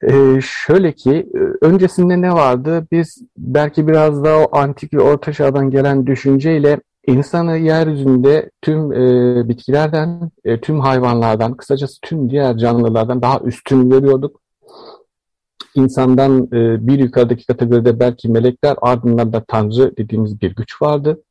E, 0.03 0.41
şöyle 0.43 0.93
ki 0.93 1.27
e, 1.35 1.67
öncesinde 1.67 2.21
ne 2.21 2.33
vardı? 2.33 2.87
Biz 2.93 3.23
belki 3.39 3.89
biraz 3.89 4.25
daha 4.25 4.39
o 4.45 4.57
antik 4.57 4.95
ve 4.95 5.01
orta 5.01 5.33
çağdan 5.33 5.71
gelen 5.71 6.07
düşünceyle 6.07 6.81
insanı 7.07 7.57
yeryüzünde 7.57 8.51
tüm 8.63 8.93
e, 8.93 9.49
bitkilerden, 9.49 10.31
e, 10.45 10.61
tüm 10.61 10.81
hayvanlardan, 10.81 11.55
kısacası 11.55 12.01
tüm 12.03 12.31
diğer 12.31 12.57
canlılardan 12.57 13.23
daha 13.23 13.41
üstün 13.41 13.91
görüyorduk 13.91 14.41
insandan 15.75 16.49
e, 16.53 16.87
bir 16.87 16.99
yukarıdaki 16.99 17.47
kategoride 17.47 18.01
belki 18.01 18.29
melekler 18.29 18.77
ardından 18.83 19.33
da 19.33 19.45
tanrı 19.49 19.97
dediğimiz 19.97 20.41
bir 20.41 20.55
güç 20.55 20.83
vardı. 20.83 21.23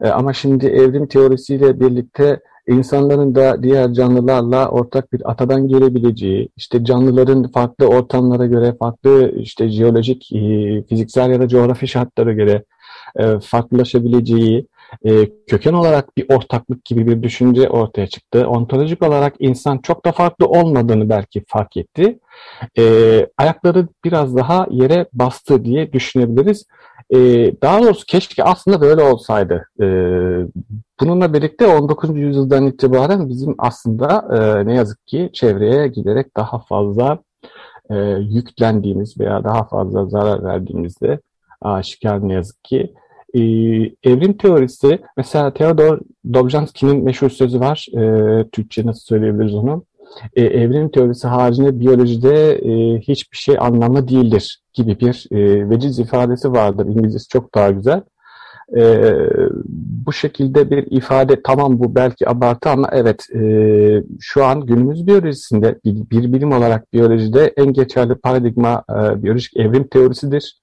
E, 0.00 0.08
ama 0.08 0.32
şimdi 0.32 0.66
evrim 0.66 1.06
teorisiyle 1.06 1.80
birlikte 1.80 2.40
insanların 2.68 3.34
da 3.34 3.62
diğer 3.62 3.92
canlılarla 3.92 4.68
ortak 4.68 5.12
bir 5.12 5.30
atadan 5.30 5.68
gelebileceği, 5.68 6.48
işte 6.56 6.84
canlıların 6.84 7.50
farklı 7.50 7.86
ortamlara 7.86 8.46
göre, 8.46 8.74
farklı 8.78 9.32
işte 9.38 9.68
jeolojik, 9.68 10.32
e, 10.32 10.82
fiziksel 10.88 11.30
ya 11.30 11.40
da 11.40 11.48
coğrafi 11.48 11.88
şartlara 11.88 12.32
göre 12.32 12.64
e, 13.18 13.38
farklılaşabileceği, 13.40 14.66
e, 15.04 15.10
köken 15.46 15.72
olarak 15.72 16.16
bir 16.16 16.26
ortaklık 16.34 16.84
gibi 16.84 17.06
bir 17.06 17.22
düşünce 17.22 17.68
ortaya 17.68 18.06
çıktı. 18.06 18.48
Ontolojik 18.48 19.02
olarak 19.02 19.34
insan 19.38 19.78
çok 19.78 20.04
da 20.04 20.12
farklı 20.12 20.46
olmadığını 20.46 21.08
belki 21.08 21.44
fark 21.48 21.76
etti. 21.76 22.18
E, 22.78 22.82
ayakları 23.38 23.88
biraz 24.04 24.36
daha 24.36 24.66
yere 24.70 25.06
bastı 25.12 25.64
diye 25.64 25.92
düşünebiliriz. 25.92 26.66
E, 27.10 27.18
daha 27.62 27.82
doğrusu 27.82 28.04
keşke 28.06 28.44
aslında 28.44 28.80
böyle 28.80 29.02
olsaydı. 29.02 29.68
E, 29.80 29.86
bununla 31.00 31.32
birlikte 31.32 31.66
19. 31.66 32.16
yüzyıldan 32.16 32.66
itibaren 32.66 33.28
bizim 33.28 33.54
aslında 33.58 34.28
e, 34.36 34.66
ne 34.66 34.74
yazık 34.74 35.06
ki 35.06 35.30
çevreye 35.32 35.88
giderek 35.88 36.36
daha 36.36 36.58
fazla 36.58 37.18
e, 37.90 37.96
yüklendiğimiz 38.20 39.20
veya 39.20 39.44
daha 39.44 39.64
fazla 39.64 40.06
zarar 40.06 40.44
verdiğimizde 40.44 41.20
aşikar 41.60 42.28
ne 42.28 42.32
yazık 42.32 42.64
ki 42.64 42.94
e, 43.34 43.40
evrim 44.10 44.36
teorisi 44.36 44.98
mesela 45.16 45.54
Theodor 45.54 46.00
Dobzhansky'nin 46.32 47.04
meşhur 47.04 47.30
sözü 47.30 47.60
var. 47.60 47.86
E, 47.98 48.48
Türkçe 48.50 48.86
nasıl 48.86 49.00
söyleyebiliriz 49.00 49.54
onu? 49.54 49.84
E, 50.36 50.44
evrim 50.44 50.88
teorisi 50.88 51.26
haricinde 51.28 51.80
biyolojide 51.80 52.52
e, 52.52 53.00
hiçbir 53.00 53.36
şey 53.36 53.56
anlamlı 53.58 54.08
değildir 54.08 54.62
gibi 54.72 55.00
bir 55.00 55.26
e, 55.30 55.70
veciz 55.70 55.98
ifadesi 55.98 56.52
vardır. 56.52 56.86
İngilizcesi 56.86 57.28
çok 57.28 57.54
daha 57.54 57.70
güzel. 57.70 58.02
E, 58.76 59.12
bu 60.04 60.12
şekilde 60.12 60.70
bir 60.70 60.86
ifade 60.90 61.42
tamam 61.42 61.78
bu 61.78 61.94
belki 61.94 62.28
abartı 62.28 62.70
ama 62.70 62.88
evet 62.92 63.26
e, 63.34 63.40
şu 64.20 64.44
an 64.44 64.60
günümüz 64.60 65.06
biyolojisinde 65.06 65.78
bir, 65.84 66.10
bir 66.10 66.32
bilim 66.32 66.52
olarak 66.52 66.92
biyolojide 66.92 67.52
en 67.56 67.72
geçerli 67.72 68.14
paradigma 68.14 68.84
e, 68.90 69.22
biyolojik 69.22 69.56
evrim 69.56 69.86
teorisidir 69.88 70.60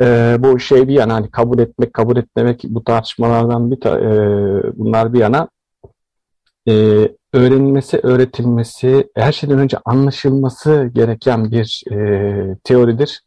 e, 0.00 0.36
bu 0.38 0.58
şey 0.58 0.88
bir 0.88 0.94
yana 0.94 1.14
hani 1.14 1.30
kabul 1.30 1.58
etmek, 1.58 1.94
kabul 1.94 2.16
etmemek 2.16 2.64
bu 2.64 2.84
tartışmalardan 2.84 3.70
bir 3.70 3.86
e, 3.86 4.72
bunlar 4.76 5.12
bir 5.12 5.18
yana 5.18 5.48
e, 6.68 6.72
öğrenilmesi, 7.32 8.00
öğretilmesi, 8.02 9.08
her 9.16 9.32
şeyden 9.32 9.58
önce 9.58 9.78
anlaşılması 9.84 10.90
gereken 10.94 11.50
bir 11.50 11.82
e, 11.92 12.56
teoridir. 12.64 13.22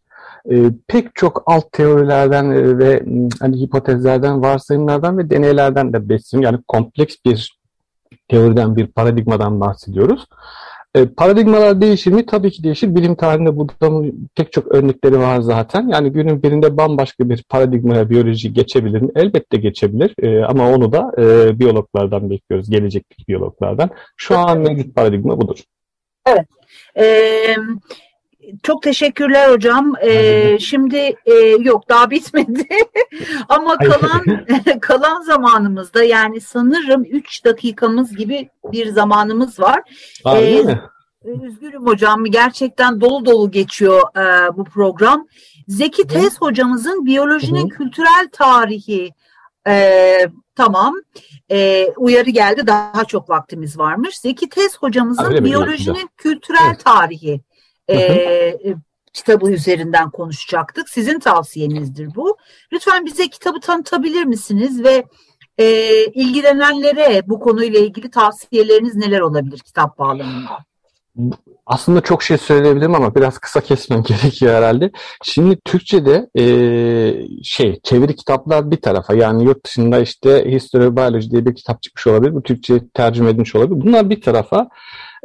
E, 0.51 0.55
pek 0.87 1.15
çok 1.15 1.43
alt 1.45 1.71
teorilerden 1.71 2.51
e, 2.51 2.77
ve 2.77 3.03
hani 3.39 3.61
hipotezlerden, 3.61 4.41
varsayımlardan 4.41 5.17
ve 5.17 5.29
deneylerden 5.29 5.93
de 5.93 6.09
besleniyor. 6.09 6.51
Yani 6.51 6.63
kompleks 6.67 7.15
bir 7.25 7.59
teoriden, 8.27 8.75
bir 8.75 8.87
paradigmadan 8.87 9.59
bahsediyoruz. 9.59 10.27
E, 10.95 11.05
paradigmalar 11.05 11.81
değişir 11.81 12.11
mi? 12.11 12.25
Tabii 12.25 12.51
ki 12.51 12.63
değişir. 12.63 12.95
Bilim 12.95 13.15
tarihinde 13.15 13.57
bunun 13.57 14.29
pek 14.35 14.51
çok 14.51 14.75
örnekleri 14.75 15.19
var 15.19 15.41
zaten. 15.41 15.87
Yani 15.87 16.11
günün 16.11 16.43
birinde 16.43 16.77
bambaşka 16.77 17.29
bir 17.29 17.43
paradigmaya 17.49 18.09
biyoloji 18.09 18.53
geçebilir 18.53 19.01
mi? 19.01 19.09
Elbette 19.15 19.57
geçebilir. 19.57 20.13
E, 20.21 20.45
ama 20.45 20.71
onu 20.71 20.91
da 20.91 21.11
e, 21.17 21.59
biyologlardan 21.59 22.29
bekliyoruz. 22.29 22.69
Gelecekteki 22.69 23.27
biyologlardan. 23.27 23.89
Şu 24.17 24.37
an 24.37 24.59
mevcut 24.59 24.95
paradigma 24.95 25.41
budur. 25.41 25.59
Evet. 26.27 26.47
Ee, 26.97 27.55
çok 28.63 28.83
teşekkürler 28.83 29.49
hocam. 29.49 29.93
Ee, 30.01 30.57
şimdi 30.59 31.15
e, 31.25 31.33
yok 31.59 31.89
daha 31.89 32.09
bitmedi 32.09 32.67
ama 33.49 33.77
kalan 33.77 34.21
kalan 34.81 35.21
zamanımızda 35.21 36.03
yani 36.03 36.41
sanırım 36.41 37.03
3 37.03 37.45
dakikamız 37.45 38.15
gibi 38.15 38.49
bir 38.71 38.87
zamanımız 38.87 39.59
var. 39.59 39.81
Aa, 40.25 40.37
ee, 40.37 40.65
Üzgünüm 41.43 41.85
hocam 41.85 42.25
gerçekten 42.25 43.01
dolu 43.01 43.25
dolu 43.25 43.51
geçiyor 43.51 44.01
e, 44.17 44.57
bu 44.57 44.63
program. 44.63 45.27
Zeki 45.67 46.07
Tez 46.07 46.41
hocamızın 46.41 47.05
biyolojinin 47.05 47.69
Hı-hı. 47.69 47.77
kültürel 47.77 48.29
tarihi 48.31 49.11
e, 49.67 50.27
Tamam. 50.55 50.95
Ee, 51.51 51.87
uyarı 51.97 52.29
geldi. 52.29 52.67
Daha 52.67 53.05
çok 53.05 53.29
vaktimiz 53.29 53.77
varmış. 53.79 54.17
Zeki 54.17 54.49
Tez 54.49 54.77
hocamızın 54.77 55.33
mi? 55.33 55.43
biyolojinin 55.43 55.95
Güzel. 55.95 56.07
kültürel 56.17 56.67
Evet. 56.67 56.85
tarihi. 56.85 57.41
E, 57.89 58.57
kitabı 59.13 59.51
üzerinden 59.51 60.09
konuşacaktık. 60.09 60.89
Sizin 60.89 61.19
tavsiyenizdir 61.19 62.15
bu. 62.15 62.37
Lütfen 62.73 63.05
bize 63.05 63.27
kitabı 63.27 63.59
tanıtabilir 63.59 64.23
misiniz 64.23 64.83
ve 64.83 65.03
e, 65.57 65.65
ilgilenenlere 66.05 67.21
bu 67.27 67.39
konuyla 67.39 67.79
ilgili 67.79 68.11
tavsiyeleriniz 68.11 68.95
neler 68.95 69.19
olabilir 69.19 69.59
kitap 69.59 69.99
bağlamında? 69.99 70.57
Aslında 71.65 72.01
çok 72.01 72.23
şey 72.23 72.37
söyleyebilirim 72.37 72.95
ama 72.95 73.15
biraz 73.15 73.37
kısa 73.37 73.61
kesmem 73.61 74.03
gerekiyor 74.07 74.53
herhalde. 74.53 74.91
Şimdi 75.23 75.57
Türkçe'de 75.65 76.29
e, 76.39 76.45
şey 77.43 77.79
çeviri 77.83 78.15
kitaplar 78.15 78.71
bir 78.71 78.81
tarafa 78.81 79.13
yani 79.13 79.43
yurt 79.43 79.65
dışında 79.65 79.99
işte 79.99 80.51
History 80.51 80.87
of 80.87 80.95
Biology 80.95 81.29
diye 81.29 81.45
bir 81.45 81.55
kitap 81.55 81.81
çıkmış 81.81 82.07
olabilir. 82.07 82.35
Bu 82.35 82.43
Türkçe'ye 82.43 82.79
tercüme 82.93 83.29
edilmiş 83.29 83.55
olabilir. 83.55 83.81
Bunlar 83.81 84.09
bir 84.09 84.21
tarafa 84.21 84.69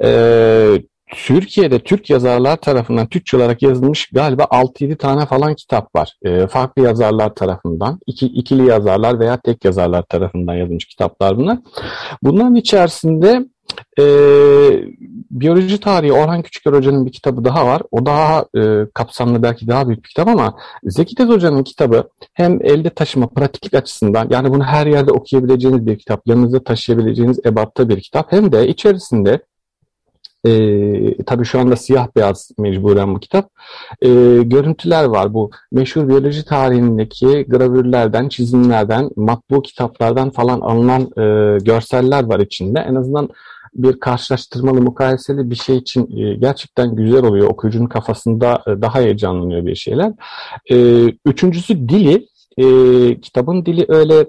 e, 0.03 0.83
Türkiye'de 1.13 1.79
Türk 1.79 2.11
yazarlar 2.11 2.57
tarafından 2.57 3.07
Türkçe 3.07 3.37
olarak 3.37 3.63
yazılmış 3.63 4.07
galiba 4.07 4.43
6-7 4.43 4.97
tane 4.97 5.27
falan 5.27 5.55
kitap 5.55 5.95
var. 5.95 6.15
E, 6.23 6.47
farklı 6.47 6.83
yazarlar 6.83 7.35
tarafından, 7.35 7.99
iki, 8.07 8.27
ikili 8.27 8.67
yazarlar 8.67 9.21
veya 9.21 9.41
tek 9.41 9.65
yazarlar 9.65 10.03
tarafından 10.03 10.55
yazılmış 10.55 10.85
kitaplar 10.85 11.37
bunlar. 11.37 11.59
Bunların 12.23 12.55
içerisinde 12.55 13.45
e, 13.99 14.05
biyoloji 15.31 15.81
tarihi 15.81 16.13
Orhan 16.13 16.43
Küçüker 16.43 16.73
Hoca'nın 16.73 17.07
bir 17.07 17.13
kitabı 17.13 17.45
daha 17.45 17.67
var. 17.67 17.83
O 17.91 18.07
daha 18.07 18.45
e, 18.57 18.87
kapsamlı 18.95 19.43
belki 19.43 19.69
daha 19.69 19.89
büyük 19.89 20.05
bir 20.05 20.09
kitap 20.09 20.29
ama 20.29 20.57
Zeki 20.85 21.15
Tez 21.15 21.29
Hoca'nın 21.29 21.63
kitabı 21.63 22.09
hem 22.35 22.59
elde 22.63 22.91
taşıma 22.91 23.29
pratiklik 23.29 23.75
açısından 23.75 24.29
yani 24.31 24.51
bunu 24.51 24.65
her 24.65 24.87
yerde 24.87 25.13
okuyabileceğiniz 25.13 25.87
bir 25.87 25.99
kitap, 25.99 26.27
yanınızda 26.27 26.65
taşıyabileceğiniz 26.65 27.47
ebatta 27.47 27.89
bir 27.89 28.01
kitap 28.01 28.33
hem 28.33 28.53
de 28.53 28.69
içerisinde 28.69 29.41
e, 30.47 31.23
tabii 31.25 31.45
şu 31.45 31.61
anda 31.61 31.77
siyah 31.77 32.09
beyaz 32.17 32.51
mecburen 32.59 33.15
bu 33.15 33.21
kitap. 33.21 33.51
E, 34.03 34.09
görüntüler 34.43 35.05
var. 35.05 35.35
Bu 35.35 35.51
meşhur 35.73 36.09
biyoloji 36.09 36.45
tarihindeki 36.45 37.47
gravürlerden, 37.49 38.29
çizimlerden, 38.29 39.11
matbu 39.17 39.63
kitaplardan 39.63 40.31
falan 40.31 40.61
alınan 40.61 41.03
e, 41.03 41.59
görseller 41.65 42.25
var 42.25 42.41
içinde. 42.41 42.81
En 42.81 42.95
azından 42.95 43.29
bir 43.75 44.01
karşılaştırmalı, 44.01 44.81
mukayeseli 44.81 45.51
bir 45.51 45.57
şey 45.57 45.77
için 45.77 46.17
e, 46.17 46.35
gerçekten 46.35 46.97
güzel 46.97 47.25
oluyor. 47.25 47.49
Okuyucunun 47.49 47.87
kafasında 47.87 48.63
e, 48.67 48.83
daha 48.83 49.01
heyecanlanıyor 49.01 49.67
bir 49.67 49.75
şeyler. 49.75 50.13
E, 50.71 51.05
üçüncüsü 51.25 51.89
dili. 51.89 52.29
E, 52.59 52.67
kitabın 53.21 53.67
dili 53.67 53.85
öyle 53.89 54.27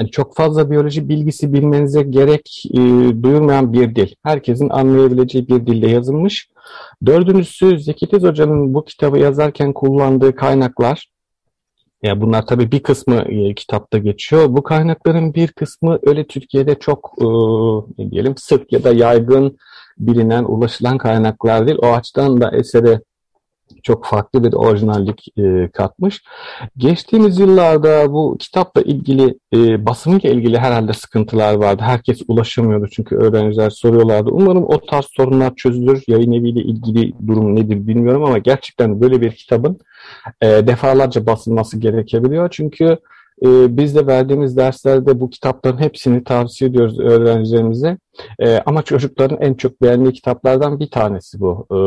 yani 0.00 0.10
çok 0.10 0.36
fazla 0.36 0.70
biyoloji 0.70 1.08
bilgisi 1.08 1.52
bilmenize 1.52 2.02
gerek 2.02 2.64
e, 2.74 2.78
duyurmayan 3.22 3.72
bir 3.72 3.94
dil. 3.94 4.14
Herkesin 4.22 4.68
anlayabileceği 4.68 5.48
bir 5.48 5.66
dilde 5.66 5.90
yazılmış. 5.90 6.48
Dördüncüsü 7.06 7.78
Zeki 7.78 8.08
Tez 8.08 8.22
Hoca'nın 8.22 8.74
bu 8.74 8.84
kitabı 8.84 9.18
yazarken 9.18 9.72
kullandığı 9.72 10.34
kaynaklar. 10.34 11.08
Ya 12.02 12.20
bunlar 12.20 12.46
tabii 12.46 12.72
bir 12.72 12.82
kısmı 12.82 13.14
e, 13.14 13.54
kitapta 13.54 13.98
geçiyor. 13.98 14.44
Bu 14.48 14.62
kaynakların 14.62 15.34
bir 15.34 15.48
kısmı 15.48 15.98
öyle 16.02 16.26
Türkiye'de 16.26 16.74
çok 16.74 17.14
e, 17.20 17.24
ne 17.98 18.10
diyelim 18.10 18.36
sık 18.36 18.72
ya 18.72 18.84
da 18.84 18.92
yaygın 18.92 19.58
bilinen, 19.98 20.44
ulaşılan 20.44 20.98
kaynaklar 20.98 21.66
değil. 21.66 21.78
O 21.82 21.86
açıdan 21.86 22.40
da 22.40 22.50
esere 22.56 23.00
çok 23.82 24.06
farklı 24.06 24.44
bir 24.44 24.52
orijinallik 24.52 25.28
e, 25.38 25.70
katmış. 25.72 26.22
Geçtiğimiz 26.76 27.38
yıllarda 27.38 28.12
bu 28.12 28.36
kitapla 28.40 28.82
ilgili, 28.82 29.38
e, 29.54 29.86
basımıyla 29.86 30.30
ilgili 30.30 30.58
herhalde 30.58 30.92
sıkıntılar 30.92 31.54
vardı. 31.54 31.82
Herkes 31.86 32.22
ulaşamıyordu 32.28 32.88
çünkü 32.92 33.16
öğrenciler 33.16 33.70
soruyorlardı. 33.70 34.30
Umarım 34.30 34.64
o 34.64 34.80
tarz 34.86 35.06
sorunlar 35.16 35.54
çözülür. 35.54 36.02
Yayın 36.08 36.32
eviyle 36.32 36.60
ilgili 36.60 37.12
durum 37.26 37.56
nedir 37.56 37.86
bilmiyorum 37.86 38.24
ama 38.24 38.38
gerçekten 38.38 39.00
böyle 39.00 39.20
bir 39.20 39.32
kitabın 39.32 39.78
e, 40.40 40.46
defalarca 40.46 41.26
basılması 41.26 41.78
gerekebiliyor. 41.78 42.48
Çünkü 42.50 42.98
e, 43.44 43.76
biz 43.76 43.96
de 43.96 44.06
verdiğimiz 44.06 44.56
derslerde 44.56 45.20
bu 45.20 45.30
kitapların 45.30 45.78
hepsini 45.78 46.24
tavsiye 46.24 46.70
ediyoruz 46.70 47.00
öğrencilerimize. 47.00 47.98
E, 48.38 48.58
ama 48.66 48.82
çocukların 48.82 49.38
en 49.40 49.54
çok 49.54 49.82
beğendiği 49.82 50.12
kitaplardan 50.12 50.80
bir 50.80 50.90
tanesi 50.90 51.40
bu. 51.40 51.66
E, 51.70 51.78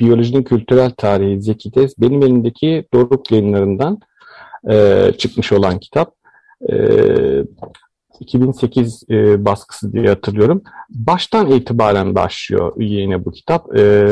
Biyolojinin 0.00 0.42
Kültürel 0.42 0.90
Tarihi 0.90 1.42
Zeki 1.42 1.70
Tez. 1.70 1.94
Benim 1.98 2.22
elimdeki 2.22 2.84
Doruk 2.94 3.32
yayınlarından 3.32 3.98
e, 4.70 5.12
çıkmış 5.18 5.52
olan 5.52 5.78
kitap. 5.78 6.16
E, 6.70 6.74
2008 8.26 9.02
e, 9.10 9.44
baskısı 9.44 9.92
diye 9.92 10.08
hatırlıyorum. 10.08 10.62
Baştan 10.90 11.50
itibaren 11.50 12.14
başlıyor 12.14 12.72
yine 12.78 13.24
bu 13.24 13.32
kitap. 13.32 13.78
E, 13.78 14.06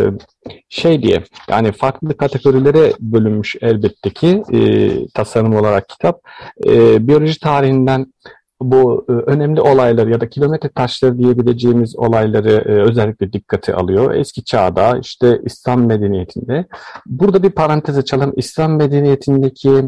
şey 0.68 1.02
diye 1.02 1.24
yani 1.48 1.72
farklı 1.72 2.16
kategorilere 2.16 2.92
bölünmüş 3.00 3.56
elbette 3.60 4.10
ki 4.10 4.42
e, 4.52 4.90
tasarım 5.06 5.56
olarak 5.56 5.88
kitap. 5.88 6.20
E, 6.66 7.06
biyoloji 7.08 7.40
tarihinden 7.40 8.06
bu 8.60 9.06
e, 9.08 9.12
önemli 9.12 9.60
olayları 9.60 10.10
ya 10.10 10.20
da 10.20 10.28
kilometre 10.28 10.68
taşları 10.68 11.18
diyebileceğimiz 11.18 11.96
olayları 11.96 12.50
e, 12.50 12.72
özellikle 12.72 13.32
dikkate 13.32 13.74
alıyor. 13.74 14.14
Eski 14.14 14.44
çağda 14.44 14.98
işte 14.98 15.40
İslam 15.44 15.86
medeniyetinde. 15.86 16.66
Burada 17.06 17.42
bir 17.42 17.50
parantez 17.50 17.98
açalım. 17.98 18.32
İslam 18.36 18.76
medeniyetindeki 18.76 19.84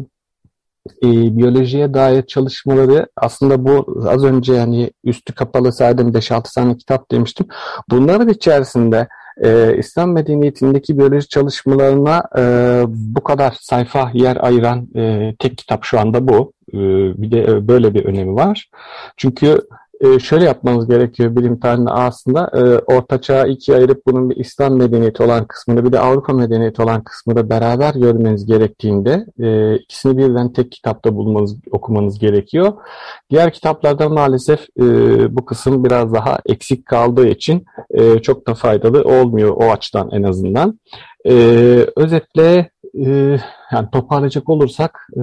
e, 1.03 1.37
biyolojiye 1.37 1.93
dair 1.93 2.21
çalışmaları 2.21 3.07
aslında 3.15 3.65
bu 3.67 4.03
az 4.09 4.23
önce 4.23 4.53
yani 4.53 4.91
üstü 5.03 5.33
kapalı 5.33 5.73
saydım 5.73 6.11
5-6 6.11 6.55
tane 6.55 6.77
kitap 6.77 7.11
demiştim. 7.11 7.47
Bunların 7.89 8.29
içerisinde 8.29 9.07
e, 9.43 9.77
İslam 9.77 10.11
medeniyetindeki 10.11 10.97
biyoloji 10.97 11.27
çalışmalarına 11.27 12.23
e, 12.37 12.41
bu 12.87 13.23
kadar 13.23 13.57
sayfa 13.61 14.11
yer 14.13 14.37
ayıran 14.45 14.87
e, 14.95 15.35
tek 15.39 15.57
kitap 15.57 15.83
şu 15.83 15.99
anda 15.99 16.27
bu. 16.27 16.53
E, 16.73 16.77
bir 17.21 17.31
de 17.31 17.41
e, 17.43 17.67
böyle 17.67 17.93
bir 17.93 18.05
önemi 18.05 18.35
var. 18.35 18.69
Çünkü 19.17 19.57
e, 20.01 20.19
şöyle 20.19 20.45
yapmanız 20.45 20.87
gerekiyor 20.87 21.35
bilim 21.35 21.59
tarihinde 21.59 21.91
aslında 21.91 22.51
e, 22.53 22.93
Orta 22.95 23.21
Çağ'ı 23.21 23.47
ikiye 23.47 23.77
ayırıp 23.77 24.01
bunun 24.07 24.29
bir 24.29 24.35
İslam 24.35 24.75
medeniyeti 24.75 25.23
olan 25.23 25.45
kısmını 25.45 25.85
bir 25.85 25.91
de 25.91 25.99
Avrupa 25.99 26.33
medeniyeti 26.33 26.81
olan 26.81 27.03
kısmını 27.03 27.49
beraber 27.49 27.93
görmeniz 27.93 28.45
gerektiğinde 28.45 29.25
e, 29.39 29.75
ikisini 29.75 30.17
birden 30.17 30.53
tek 30.53 30.71
kitapta 30.71 31.15
bulmanız, 31.15 31.55
okumanız 31.71 32.19
gerekiyor. 32.19 32.73
Diğer 33.29 33.53
kitaplarda 33.53 34.09
maalesef 34.09 34.59
e, 34.79 34.85
bu 35.35 35.45
kısım 35.45 35.83
biraz 35.83 36.13
daha 36.13 36.39
eksik 36.45 36.85
kaldığı 36.85 37.27
için 37.27 37.65
e, 37.89 38.19
çok 38.19 38.47
da 38.47 38.53
faydalı 38.53 39.01
olmuyor 39.01 39.49
o 39.49 39.71
açıdan 39.71 40.09
en 40.11 40.23
azından. 40.23 40.79
E, 41.25 41.33
özetle 41.95 42.69
e, 42.93 43.39
yani 43.71 43.87
toparlayacak 43.91 44.49
olursak 44.49 45.07
e, 45.13 45.21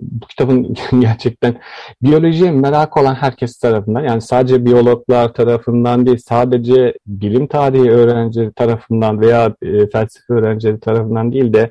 bu 0.00 0.26
kitabın 0.28 0.76
gerçekten 1.00 1.54
biyolojiye 2.02 2.50
merak 2.50 2.96
olan 2.96 3.14
herkes 3.14 3.58
tarafından 3.58 4.02
yani 4.02 4.20
sadece 4.20 4.64
biyologlar 4.64 5.32
tarafından 5.32 6.06
değil 6.06 6.18
sadece 6.18 6.94
bilim 7.06 7.46
tarihi 7.46 7.90
öğrencileri 7.90 8.52
tarafından 8.52 9.20
veya 9.20 9.54
e, 9.62 9.90
felsefe 9.90 10.34
öğrencileri 10.34 10.80
tarafından 10.80 11.32
değil 11.32 11.52
de 11.52 11.70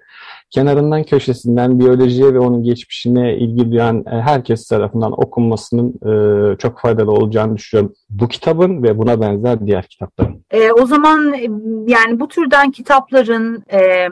kenarından 0.49 1.03
köşesinden 1.03 1.79
biyolojiye 1.79 2.33
ve 2.33 2.39
onun 2.39 2.63
geçmişine 2.63 3.37
ilgi 3.37 3.71
duyan 3.71 3.97
e, 3.97 4.09
herkes 4.09 4.67
tarafından 4.67 5.11
okunmasının 5.11 5.89
e, 5.89 6.57
çok 6.57 6.79
faydalı 6.79 7.11
olacağını 7.11 7.57
düşünüyorum. 7.57 7.95
Bu 8.09 8.27
kitabın 8.27 8.83
ve 8.83 8.97
buna 8.97 9.21
benzer 9.21 9.65
diğer 9.65 9.83
kitapların. 9.83 10.45
E, 10.51 10.71
o 10.71 10.85
zaman 10.85 11.33
e, 11.33 11.41
yani 11.87 12.19
bu 12.19 12.27
türden 12.27 12.71
kitapların 12.71 13.63
e, 13.71 14.09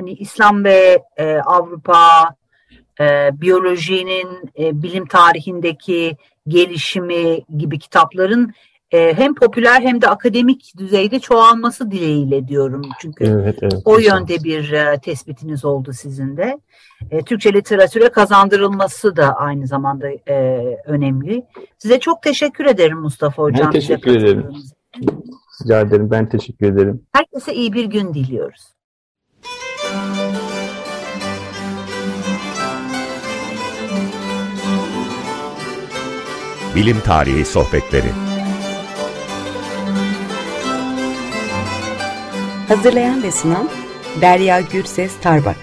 hani 0.00 0.12
İslam 0.12 0.64
ve 0.64 1.02
e, 1.16 1.34
Avrupa 1.34 2.34
e, 3.00 3.30
biyolojinin 3.40 4.26
e, 4.58 4.82
bilim 4.82 5.06
tarihindeki 5.06 6.16
gelişimi 6.48 7.40
gibi 7.56 7.78
kitapların 7.78 8.52
e, 8.92 9.14
hem 9.14 9.34
popüler 9.34 9.80
hem 9.80 10.02
de 10.02 10.08
akademik 10.08 10.72
düzeyde 10.78 11.20
çoğalması 11.20 11.90
dileğiyle 11.90 12.48
diyorum. 12.48 12.82
Çünkü 13.00 13.24
evet, 13.24 13.58
evet, 13.62 13.82
o 13.84 13.98
yönde 13.98 14.44
bir 14.44 14.72
e, 14.72 14.98
tespitiniz 14.98 15.64
oldu 15.64 15.92
sizin 15.92 16.36
de. 16.36 16.58
E, 17.10 17.22
Türkçe 17.22 17.52
literatüre 17.52 18.08
kazandırılması 18.08 19.16
da 19.16 19.34
aynı 19.34 19.66
zamanda 19.66 20.08
e, 20.28 20.36
önemli. 20.86 21.44
Size 21.78 22.00
çok 22.00 22.22
teşekkür 22.22 22.66
ederim 22.66 22.98
Mustafa 22.98 23.42
Hocam. 23.42 23.66
Ben 23.66 23.72
teşekkür 23.72 24.16
ederim. 24.16 24.46
Rica 25.64 25.80
ederim. 25.80 26.10
Ben 26.10 26.28
teşekkür 26.28 26.66
ederim. 26.66 27.02
Herkese 27.12 27.54
iyi 27.54 27.72
bir 27.72 27.84
gün 27.84 28.14
diliyoruz. 28.14 28.79
Bilim 36.74 37.00
Tarihi 37.00 37.44
Sohbetleri. 37.44 38.12
Hazırlayan 42.68 43.22
ve 43.22 43.30
sunan 43.30 43.68
Derya 44.20 44.60
Gürses 44.60 45.12
Tarbak 45.22 45.56